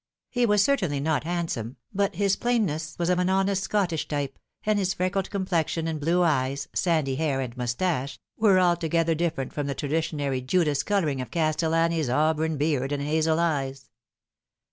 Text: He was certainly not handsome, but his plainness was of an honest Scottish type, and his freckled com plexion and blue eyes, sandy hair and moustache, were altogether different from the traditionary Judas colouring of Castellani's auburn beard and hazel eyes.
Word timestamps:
He 0.31 0.47
was 0.47 0.63
certainly 0.63 0.99
not 0.99 1.25
handsome, 1.25 1.75
but 1.93 2.15
his 2.15 2.35
plainness 2.35 2.97
was 2.97 3.11
of 3.11 3.19
an 3.19 3.29
honest 3.29 3.61
Scottish 3.61 4.07
type, 4.07 4.39
and 4.65 4.79
his 4.79 4.95
freckled 4.95 5.29
com 5.29 5.45
plexion 5.45 5.87
and 5.87 5.99
blue 5.99 6.23
eyes, 6.23 6.67
sandy 6.73 7.17
hair 7.17 7.39
and 7.39 7.55
moustache, 7.55 8.17
were 8.35 8.59
altogether 8.59 9.13
different 9.13 9.53
from 9.53 9.67
the 9.67 9.75
traditionary 9.75 10.41
Judas 10.41 10.81
colouring 10.81 11.21
of 11.21 11.29
Castellani's 11.29 12.09
auburn 12.09 12.57
beard 12.57 12.91
and 12.91 13.03
hazel 13.03 13.39
eyes. 13.39 13.91